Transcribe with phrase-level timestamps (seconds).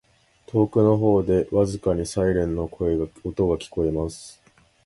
[0.51, 2.87] •遠くの方で、微かにサイレンの音
[3.47, 4.41] が聞こえます。